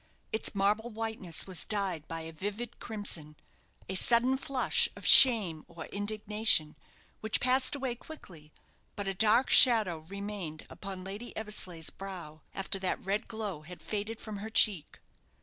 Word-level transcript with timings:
Its 0.33 0.55
marble 0.55 0.89
whiteness 0.89 1.45
was 1.45 1.63
dyed 1.63 2.07
by 2.07 2.21
a 2.21 2.31
vivid 2.31 2.79
crimson 2.79 3.35
a 3.87 3.93
sudden 3.93 4.35
flush 4.35 4.89
of 4.95 5.05
shame 5.05 5.63
or 5.67 5.85
indignation, 5.89 6.75
which 7.19 7.39
passed 7.39 7.75
away 7.75 7.93
quickly; 7.93 8.51
but 8.95 9.07
a 9.07 9.13
dark 9.13 9.51
shadow 9.51 9.99
remained 9.99 10.65
upon 10.71 11.03
Lady 11.03 11.37
Eversleigh's 11.37 11.91
brow 11.91 12.41
after 12.55 12.79
that 12.79 13.05
red 13.05 13.27
glow 13.27 13.61
had 13.61 13.79
faded 13.79 14.19
from 14.19 14.37
her 14.37 14.49
cheek. 14.49 14.97